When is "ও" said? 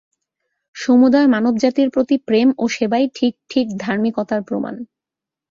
2.57-2.63